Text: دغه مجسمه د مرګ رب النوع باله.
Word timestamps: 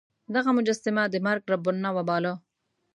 دغه 0.35 0.49
مجسمه 0.57 1.03
د 1.09 1.15
مرګ 1.25 1.41
رب 1.51 1.65
النوع 1.71 2.03
باله. 2.09 2.33